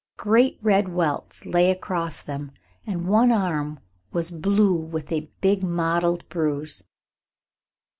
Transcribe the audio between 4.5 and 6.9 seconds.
with a big mottled bruise.